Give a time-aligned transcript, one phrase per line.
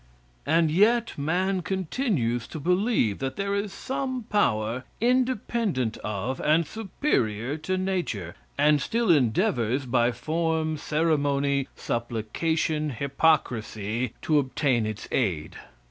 [0.47, 7.55] And yet man continues to believe that there is some power independent of and superior
[7.57, 15.55] to nature, and still endeavors, by form, ceremony, supplication, hypocrisy, to obtain its aid.